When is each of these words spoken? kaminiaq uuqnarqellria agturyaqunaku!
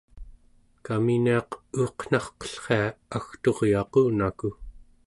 kaminiaq 0.85 1.49
uuqnarqellria 1.81 2.83
agturyaqunaku! 3.17 4.47